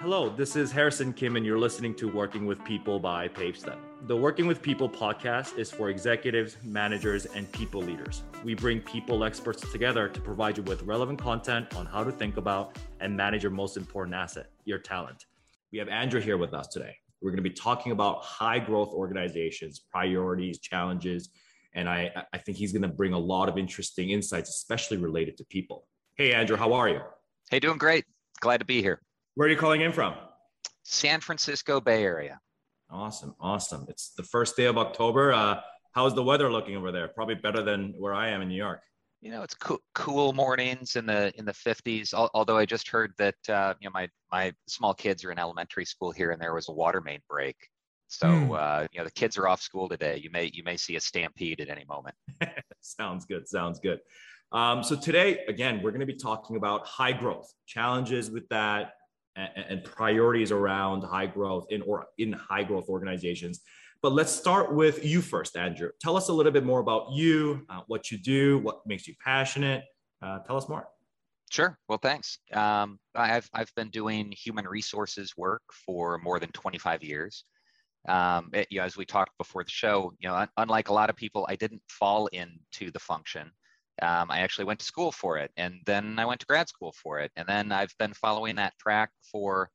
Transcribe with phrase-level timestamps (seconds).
[0.00, 3.76] Hello, this is Harrison Kim, and you're listening to Working with People by PaveStep.
[4.06, 8.22] The Working with People podcast is for executives, managers, and people leaders.
[8.42, 12.38] We bring people experts together to provide you with relevant content on how to think
[12.38, 15.26] about and manage your most important asset, your talent.
[15.70, 16.96] We have Andrew here with us today.
[17.20, 21.30] We're going to be talking about high growth organizations, priorities, challenges,
[21.74, 25.36] and I, I think he's going to bring a lot of interesting insights, especially related
[25.38, 25.86] to people.
[26.16, 27.00] Hey, Andrew, how are you?
[27.50, 28.04] Hey, doing great.
[28.40, 29.00] Glad to be here.
[29.34, 30.14] Where are you calling in from?
[30.82, 32.40] San Francisco Bay Area.
[32.90, 33.86] Awesome, awesome.
[33.88, 35.32] It's the first day of October.
[35.32, 35.60] Uh,
[35.92, 37.06] how's the weather looking over there?
[37.06, 38.80] Probably better than where I am in New York.
[39.20, 42.14] You know, it's cool, cool mornings in the in the 50s.
[42.14, 45.84] Although I just heard that uh, you know my my small kids are in elementary
[45.84, 47.56] school here, and there was a water main break.
[48.08, 48.58] So mm.
[48.58, 50.18] uh, you know the kids are off school today.
[50.22, 52.14] You may you may see a stampede at any moment.
[52.80, 53.46] sounds good.
[53.46, 54.00] Sounds good.
[54.52, 58.94] Um, so today, again, we're going to be talking about high growth challenges with that,
[59.36, 63.60] and, and priorities around high growth in or in high growth organizations.
[64.02, 65.90] But let's start with you first, Andrew.
[66.00, 69.14] Tell us a little bit more about you, uh, what you do, what makes you
[69.22, 69.84] passionate.
[70.22, 70.88] Uh, tell us more.
[71.50, 71.78] Sure.
[71.88, 72.38] Well, thanks.
[72.52, 77.44] Um, I've I've been doing human resources work for more than 25 years.
[78.08, 80.92] Um, it, you know, as we talked before the show, you know, un- unlike a
[80.92, 83.50] lot of people, I didn't fall into the function.
[84.00, 86.94] Um, I actually went to school for it, and then I went to grad school
[87.02, 89.70] for it, and then I've been following that track for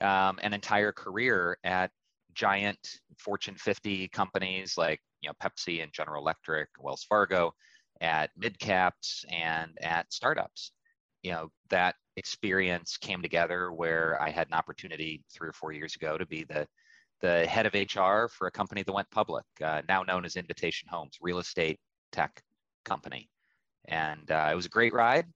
[0.00, 1.90] um, an entire career at
[2.34, 2.78] giant
[3.18, 7.52] Fortune 50 companies like you know Pepsi and General Electric, Wells Fargo,
[8.00, 10.72] at mid caps and at startups.
[11.22, 15.96] You know that experience came together where I had an opportunity three or four years
[15.96, 16.66] ago to be the
[17.20, 20.88] the head of HR for a company that went public, uh, now known as Invitation
[20.88, 21.78] Homes, real estate
[22.12, 22.40] tech
[22.84, 23.28] company.
[23.88, 25.26] And uh, it was a great ride.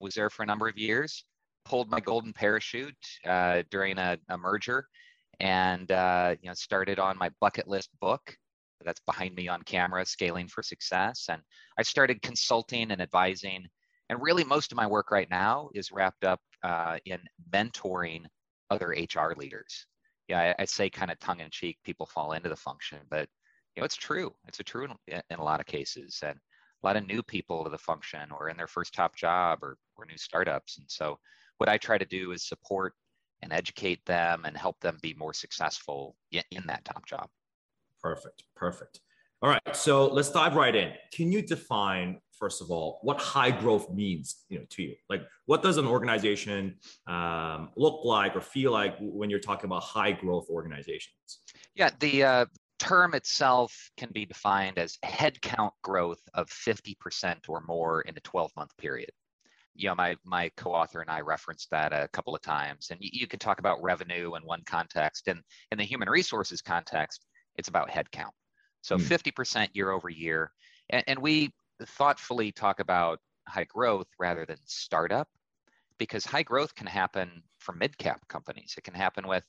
[0.00, 1.24] Was there for a number of years.
[1.64, 4.88] Pulled my golden parachute uh, during a, a, merger,
[5.40, 8.36] and uh, you know started on my bucket list book.
[8.84, 11.26] That's behind me on camera, scaling for success.
[11.28, 11.42] And
[11.78, 13.66] I started consulting and advising.
[14.08, 17.18] And really, most of my work right now is wrapped up uh, in
[17.52, 18.22] mentoring
[18.70, 19.86] other HR leaders.
[20.28, 23.28] Yeah, I, I say kind of tongue in cheek, people fall into the function, but
[23.74, 24.32] you know it's true.
[24.46, 26.20] It's a true in, in a lot of cases.
[26.22, 26.38] And
[26.82, 29.76] a lot of new people to the function or in their first top job or,
[29.96, 30.78] or new startups.
[30.78, 31.18] And so
[31.58, 32.94] what I try to do is support
[33.42, 37.28] and educate them and help them be more successful in, that top job.
[38.02, 38.44] Perfect.
[38.56, 39.00] Perfect.
[39.40, 39.76] All right.
[39.76, 40.92] So let's dive right in.
[41.12, 44.94] Can you define, first of all, what high growth means, you know, to you?
[45.08, 49.82] Like, what does an organization um, look like or feel like when you're talking about
[49.82, 51.38] high growth organizations?
[51.76, 52.46] Yeah, the uh,
[52.78, 58.50] term itself can be defined as headcount growth of 50% or more in a 12
[58.56, 59.10] month period.
[59.78, 63.10] You know, my, my co-author and I referenced that a couple of times, and you,
[63.12, 65.40] you can talk about revenue in one context, and
[65.72, 67.24] in the human resources context,
[67.56, 68.32] it's about headcount.
[68.82, 69.00] So mm.
[69.00, 70.52] 50% year over year,
[70.90, 71.52] and, and we
[71.84, 75.28] thoughtfully talk about high growth rather than startup,
[75.98, 78.74] because high growth can happen for mid-cap companies.
[78.76, 79.44] It can happen with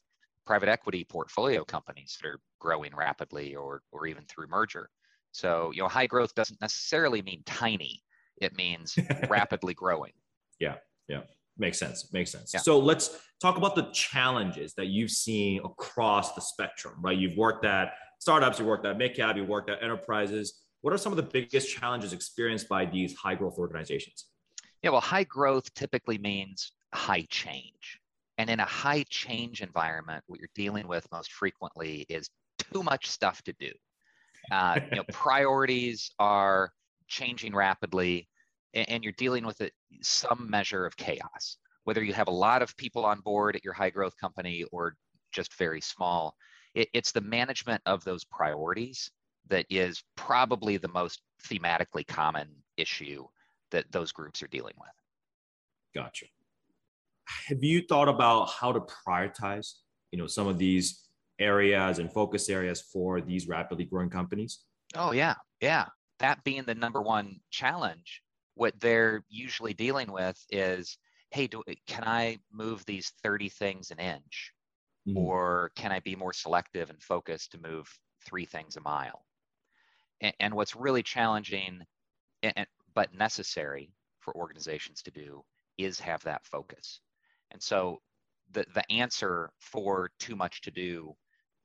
[0.45, 4.89] private equity portfolio companies that are growing rapidly or, or even through merger.
[5.31, 8.01] So, you know, high growth doesn't necessarily mean tiny.
[8.41, 8.97] It means
[9.29, 10.13] rapidly growing.
[10.59, 10.75] Yeah.
[11.07, 11.21] Yeah.
[11.57, 12.11] Makes sense.
[12.13, 12.53] Makes sense.
[12.53, 12.61] Yeah.
[12.61, 17.17] So let's talk about the challenges that you've seen across the spectrum, right?
[17.17, 20.61] You've worked at startups, you worked at mid-cap, you worked at enterprises.
[20.81, 24.25] What are some of the biggest challenges experienced by these high growth organizations?
[24.81, 27.99] Yeah, well, high growth typically means high change.
[28.37, 33.09] And in a high change environment, what you're dealing with most frequently is too much
[33.09, 33.71] stuff to do.
[34.49, 36.71] Uh, you know, priorities are
[37.09, 38.28] changing rapidly,
[38.73, 41.57] and, you're dealing with it, some measure of chaos.
[41.83, 44.95] Whether you have a lot of people on board at your high growth company or
[45.31, 46.35] just very small,
[46.75, 49.09] it, it's the management of those priorities
[49.47, 53.25] that is probably the most thematically common issue
[53.71, 54.89] that those groups are dealing with.
[55.95, 56.25] Gotcha
[57.47, 59.73] have you thought about how to prioritize
[60.11, 61.07] you know some of these
[61.39, 64.59] areas and focus areas for these rapidly growing companies
[64.95, 65.85] oh yeah yeah
[66.19, 68.21] that being the number one challenge
[68.59, 70.97] what they're usually dealing with is
[71.31, 74.53] hey do, can i move these 30 things an inch
[75.07, 75.17] mm-hmm.
[75.17, 77.87] or can i be more selective and focused to move
[78.25, 79.25] three things a mile
[80.21, 81.81] and, and what's really challenging
[82.43, 85.43] and, but necessary for organizations to do
[85.77, 86.99] is have that focus
[87.51, 87.99] and so
[88.51, 91.15] the, the answer for too much to do,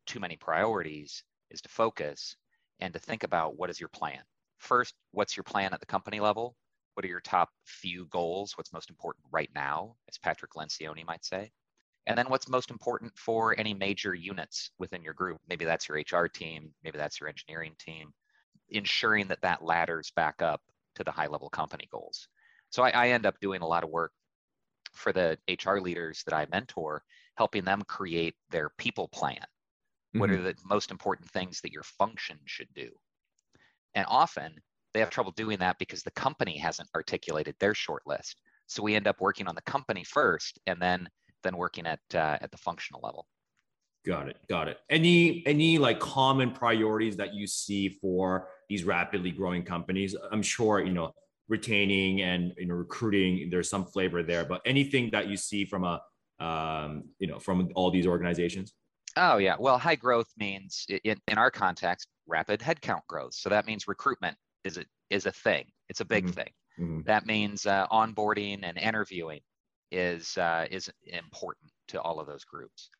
[0.07, 2.37] too many priorities is to focus.
[2.81, 4.21] and to think about what is your plan.
[4.59, 6.57] First, what's your plan at the company level?
[6.95, 8.57] What are your top few goals?
[8.57, 11.51] What's most important right now, as Patrick Lencioni might say?
[12.07, 15.41] And then what's most important for any major units within your group?
[15.49, 18.13] Maybe that's your HR team, maybe that's your engineering team,
[18.69, 20.61] ensuring that that ladders back up
[20.97, 22.29] to the high level company goals.
[22.71, 24.13] So I, I end up doing a lot of work
[24.93, 27.03] for the HR leaders that I mentor,
[27.37, 29.37] helping them create their people plan.
[29.37, 30.21] Mm-hmm.
[30.21, 30.45] What are mm-hmm.
[30.45, 32.91] the most important things that your function should do?
[33.95, 34.57] And often
[34.95, 38.41] they have trouble doing that because the company hasn't articulated their short list.
[38.67, 41.09] So we end up working on the company first and then
[41.43, 43.27] then working at uh, at the functional level.
[44.07, 44.37] Got it.
[44.49, 44.79] Got it.
[44.89, 50.17] Any any like common priorities that you see for these rapidly growing companies?
[50.31, 51.13] I'm sure you know
[51.49, 53.51] retaining and you know recruiting.
[53.51, 56.01] There's some flavor there, but anything that you see from a
[56.39, 58.73] um, you know from all these organizations?
[59.17, 59.57] Oh yeah.
[59.59, 63.35] Well, high growth means in, in our context, rapid headcount growth.
[63.35, 65.67] So that means recruitment is a is a thing.
[65.89, 66.35] It's a big mm-hmm.
[66.35, 66.51] thing.
[66.79, 67.01] Mm-hmm.
[67.07, 69.41] That means uh, onboarding and interviewing
[69.93, 72.91] is uh, is important to all of those groups.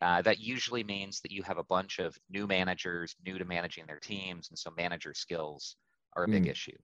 [0.00, 3.86] Uh, that usually means that you have a bunch of new managers, new to managing
[3.86, 5.76] their teams, and so manager skills
[6.16, 6.50] are a big mm.
[6.50, 6.76] issue.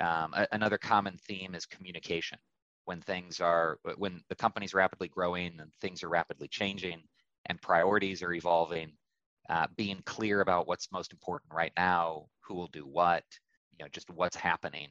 [0.00, 2.38] Um, a- another common theme is communication.
[2.84, 7.02] When things are, when the company's rapidly growing and things are rapidly changing,
[7.46, 8.92] and priorities are evolving,
[9.48, 13.24] uh, being clear about what's most important right now, who will do what,
[13.80, 14.88] you know, just what's happening.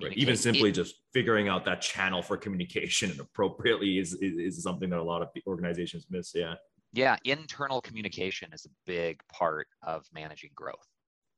[0.00, 0.16] Right.
[0.16, 4.88] Even simply just figuring out that channel for communication and appropriately is, is, is something
[4.90, 6.32] that a lot of organizations miss.
[6.34, 6.54] Yeah
[6.92, 10.86] yeah, internal communication is a big part of managing growth.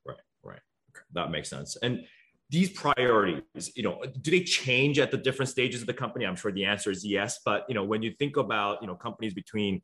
[0.06, 0.61] Right, right.
[0.91, 1.05] Okay.
[1.12, 1.77] That makes sense.
[1.83, 2.05] And
[2.50, 6.27] these priorities, you know, do they change at the different stages of the company?
[6.27, 7.41] I'm sure the answer is yes.
[7.45, 9.83] But you know, when you think about you know companies between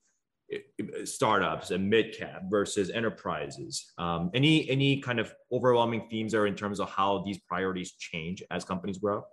[1.04, 6.54] startups and mid cap versus enterprises, um, any any kind of overwhelming themes are in
[6.54, 9.24] terms of how these priorities change as companies grow?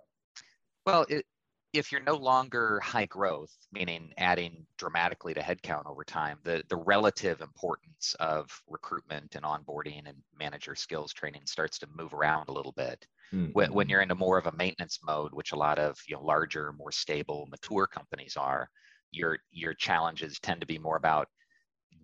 [0.84, 1.24] Well, it,
[1.72, 6.76] if you're no longer high growth, meaning adding dramatically to headcount over time, the, the
[6.76, 12.52] relative importance of recruitment and onboarding and manager skills training starts to move around a
[12.52, 13.06] little bit.
[13.32, 13.52] Mm-hmm.
[13.52, 16.22] When, when you're into more of a maintenance mode, which a lot of you know
[16.22, 18.68] larger, more stable, mature companies are,
[19.12, 21.28] your your challenges tend to be more about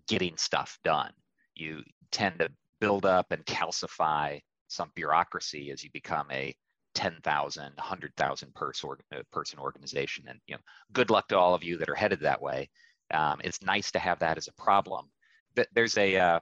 [0.07, 1.11] getting stuff done.
[1.55, 6.53] You tend to build up and calcify some bureaucracy as you become a
[6.95, 10.25] 10,000, 100,000 person, uh, person organization.
[10.27, 10.61] And you know,
[10.91, 12.69] good luck to all of you that are headed that way.
[13.13, 15.09] Um, it's nice to have that as a problem.
[15.55, 16.39] But there's a uh,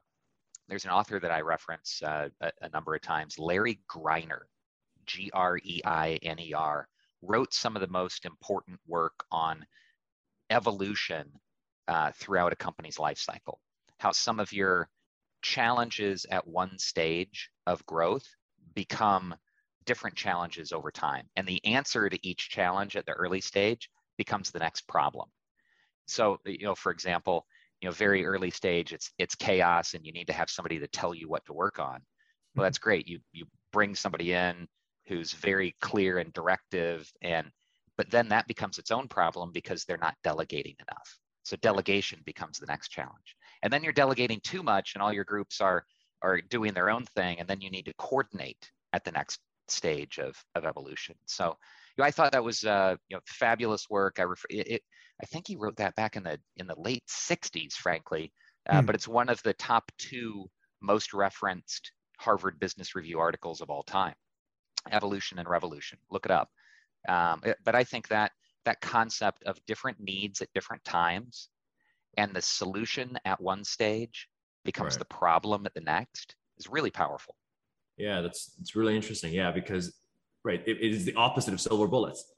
[0.68, 4.42] there's an author that I reference uh, a, a, number of times, Larry Greiner,
[5.06, 6.88] G R E I N E R,
[7.22, 9.66] wrote some of the most important work on
[10.52, 11.32] evolution
[11.88, 13.60] uh, throughout a company's life cycle.
[14.00, 14.90] How some of your
[15.42, 18.28] challenges at one stage of growth
[18.76, 19.36] become
[19.86, 21.28] different challenges over time.
[21.36, 25.30] And the answer to each challenge at the early stage becomes the next problem.
[26.08, 27.46] So, you know, for example,
[27.82, 30.88] you know, very early stage, it's it's chaos, and you need to have somebody to
[30.88, 32.02] tell you what to work on.
[32.56, 33.08] Well, that's great.
[33.08, 34.68] You you bring somebody in
[35.08, 37.50] who's very clear and directive, and
[38.02, 41.20] but then that becomes its own problem because they're not delegating enough.
[41.44, 43.36] So delegation becomes the next challenge.
[43.62, 45.86] And then you're delegating too much, and all your groups are
[46.24, 50.18] are doing their own thing, and then you need to coordinate at the next stage
[50.18, 51.14] of, of evolution.
[51.28, 51.56] So
[51.96, 54.16] you know, I thought that was uh, you know fabulous work.
[54.18, 54.82] I refer, it, it,
[55.22, 58.34] I think he wrote that back in the in the late '60s, frankly.
[58.68, 58.86] Uh, mm.
[58.88, 60.50] But it's one of the top two
[60.82, 64.16] most referenced Harvard Business Review articles of all time.
[64.92, 66.00] Evolution and Revolution.
[66.10, 66.50] Look it up.
[67.08, 68.32] Um, but I think that
[68.66, 71.50] that concept of different needs at different times
[72.18, 74.28] and the solution at one stage
[74.66, 75.00] becomes right.
[75.00, 77.36] the problem at the next is really powerful.
[77.98, 79.34] Yeah, that's it's really interesting.
[79.34, 79.94] Yeah, because
[80.44, 82.32] right, it, it is the opposite of silver bullets,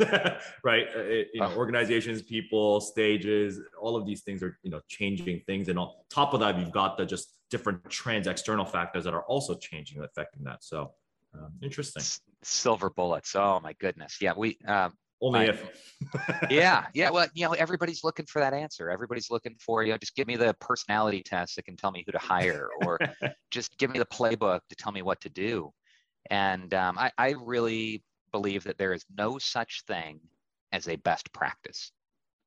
[0.63, 0.87] right?
[0.95, 1.57] Uh, it, you know, oh.
[1.57, 6.33] organizations, people, stages, all of these things are you know changing things, and on top
[6.33, 10.05] of that, you've got the just different trends, external factors that are also changing and
[10.05, 10.63] affecting that.
[10.63, 10.91] So
[11.33, 12.03] um, interesting.
[12.43, 13.35] Silver bullets.
[13.35, 14.17] Oh my goodness.
[14.21, 15.63] Yeah, we um, only if.
[16.49, 17.09] yeah, yeah.
[17.09, 18.89] Well, you know, everybody's looking for that answer.
[18.89, 22.03] Everybody's looking for you know, just give me the personality test that can tell me
[22.05, 22.99] who to hire, or
[23.51, 25.71] just give me the playbook to tell me what to do.
[26.29, 30.19] And um, I, I really believe that there is no such thing
[30.71, 31.91] as a best practice.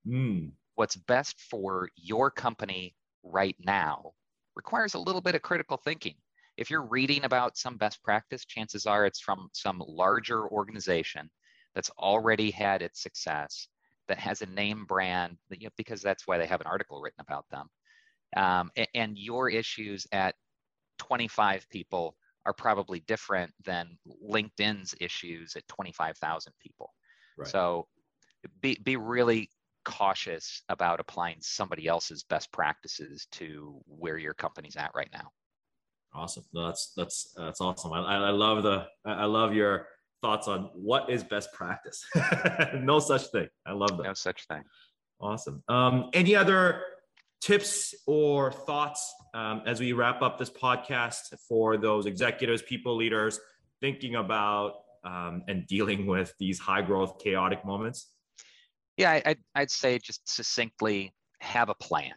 [0.07, 0.53] Mm.
[0.75, 4.13] What's best for your company right now
[4.55, 6.15] requires a little bit of critical thinking.
[6.57, 11.31] If you're reading about some best practice, chances are it's from some larger organization
[11.75, 13.69] that's already had its success,
[14.09, 17.21] that has a name brand, you know, because that's why they have an article written
[17.21, 17.67] about them.
[18.37, 20.35] Um, and, and your issues at
[20.99, 26.95] 25 people are probably different than LinkedIn's issues at 25,000 people.
[27.37, 27.49] Right.
[27.49, 27.89] So
[28.61, 29.51] be, be really
[29.85, 35.31] cautious about applying somebody else's best practices to where your company's at right now.
[36.17, 36.45] Awesome.
[36.53, 37.93] No, that's, that's, that's awesome.
[37.93, 39.87] I, I love the, I love your
[40.23, 42.05] thoughts on what is best practice.
[42.75, 43.49] no such thing.
[43.67, 44.05] I love that.
[44.05, 44.63] No such thing.
[45.21, 45.63] Awesome.
[45.69, 46.83] Um, any other
[47.41, 53.39] tips or thoughts um, as we wrap up this podcast for those executives, people leaders
[53.81, 58.11] thinking about um, and dealing with these high growth, chaotic moments?
[58.97, 62.15] Yeah, I'd, I'd say just succinctly have a plan.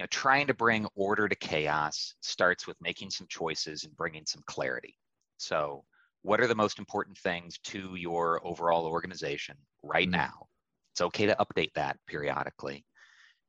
[0.00, 4.24] You know, trying to bring order to chaos starts with making some choices and bringing
[4.24, 4.96] some clarity.
[5.36, 5.84] So,
[6.22, 10.16] what are the most important things to your overall organization right mm-hmm.
[10.16, 10.46] now?
[10.94, 12.86] It's okay to update that periodically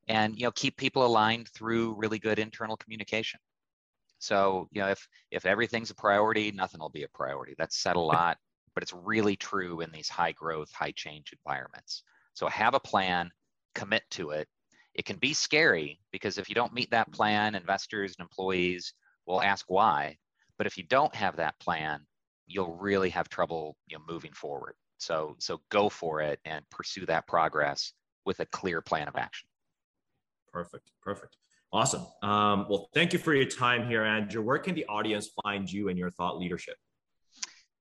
[0.08, 3.40] and you know keep people aligned through really good internal communication
[4.20, 7.96] so you know if if everything's a priority nothing will be a priority that's said
[7.96, 8.38] a lot
[8.74, 12.04] but it's really true in these high growth high change environments
[12.34, 13.30] so have a plan
[13.76, 14.48] commit to it
[14.96, 18.94] it can be scary because if you don't meet that plan investors and employees
[19.26, 20.16] will ask why
[20.58, 22.00] but if you don't have that plan
[22.48, 27.06] you'll really have trouble you know moving forward so so go for it and pursue
[27.06, 27.94] that progress
[28.26, 29.48] with a clear plan of action
[30.52, 30.92] Perfect.
[31.02, 31.38] Perfect.
[31.74, 32.06] Awesome.
[32.22, 34.42] Um, well, thank you for your time here, Andrew.
[34.42, 36.76] Where can the audience find you and your thought leadership?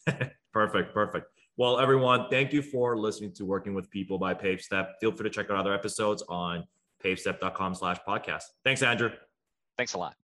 [0.53, 0.93] perfect.
[0.93, 1.27] Perfect.
[1.57, 4.93] Well, everyone, thank you for listening to Working with People by PaveStep.
[5.01, 6.65] Feel free to check out other episodes on
[7.05, 8.45] pavestep.com slash podcast.
[8.65, 9.11] Thanks, Andrew.
[9.77, 10.20] Thanks a lot.